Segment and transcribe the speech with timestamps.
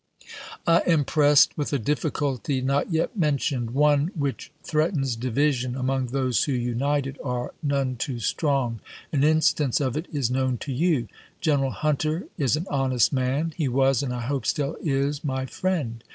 [0.65, 6.45] I am pressed with a difficulty not yet mentioned— one which threatens division among those
[6.45, 8.79] who, united, are none too strong.
[9.13, 11.07] An instance of it is known to you.
[11.39, 13.53] General Hunter is an honest man.
[13.55, 16.03] He was, and I hope stiU is, my friend.